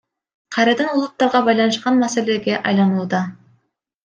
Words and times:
Кайрадан 0.53 0.89
улуттарга 0.95 1.39
байланышкан 1.47 1.95
маселеге 2.03 2.55
айланууда. 2.67 3.21